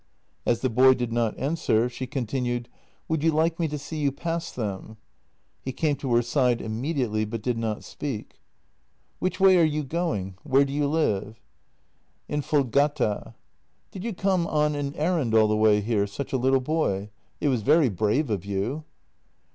As 0.47 0.61
the 0.61 0.69
boy 0.71 0.95
did 0.95 1.13
not 1.13 1.37
an 1.37 1.53
swer, 1.53 1.87
she 1.87 2.07
continued: 2.07 2.69
"Would 3.07 3.23
you 3.23 3.31
like 3.31 3.59
me 3.59 3.67
to 3.67 3.77
see 3.77 3.97
you 3.99 4.11
past 4.11 4.55
them?" 4.55 4.97
He 5.63 5.71
came 5.71 5.95
to 5.97 6.15
her 6.15 6.23
side 6.23 6.59
immediately, 6.59 7.23
but 7.23 7.43
did 7.43 7.55
not 7.55 7.83
speak. 7.83 8.39
JENNY 9.19 9.19
194" 9.19 9.19
Which 9.19 9.39
way 9.39 9.61
are 9.61 9.63
you 9.63 9.83
going? 9.83 10.37
Where 10.41 10.65
do 10.65 10.73
you 10.73 10.87
live? 10.87 11.39
""In 12.27 12.41
Voldgata."" 12.41 13.35
Did 13.91 14.03
you 14.03 14.13
come 14.15 14.47
on 14.47 14.73
an 14.73 14.95
errand 14.95 15.35
all 15.35 15.47
the 15.47 15.55
way 15.55 15.81
here, 15.81 16.07
such 16.07 16.33
a 16.33 16.37
little 16.37 16.61
boy?— 16.61 17.11
it 17.39 17.49
was 17.49 17.61
very 17.61 17.89
brave 17.89 18.31
of 18.31 18.43
you." 18.43 18.85